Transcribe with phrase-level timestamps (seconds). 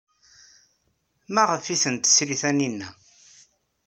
[1.33, 2.89] Maɣef ay tent-tesri Taninna?